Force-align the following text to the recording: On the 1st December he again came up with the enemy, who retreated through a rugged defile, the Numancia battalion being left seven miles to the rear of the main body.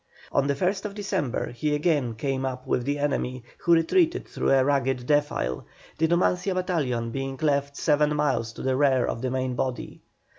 On 0.31 0.47
the 0.47 0.55
1st 0.55 0.95
December 0.95 1.51
he 1.51 1.75
again 1.75 2.15
came 2.15 2.43
up 2.43 2.65
with 2.65 2.85
the 2.85 2.97
enemy, 2.97 3.43
who 3.59 3.73
retreated 3.73 4.27
through 4.27 4.49
a 4.49 4.65
rugged 4.65 5.05
defile, 5.05 5.63
the 5.99 6.07
Numancia 6.07 6.55
battalion 6.55 7.11
being 7.11 7.37
left 7.39 7.77
seven 7.77 8.15
miles 8.15 8.51
to 8.53 8.63
the 8.63 8.75
rear 8.75 9.05
of 9.05 9.21
the 9.21 9.29
main 9.29 9.53
body. 9.53 10.01